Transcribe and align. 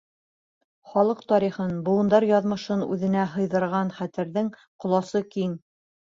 Халыҡ 0.93 1.19
тарихын, 1.31 1.75
быуындар 1.89 2.25
яҙмышын 2.31 2.81
үҙенә 2.87 3.27
һыйҙырған 3.35 3.93
хәтерҙең 4.01 4.53
ҡоласы 4.87 5.25
киң. 5.37 5.55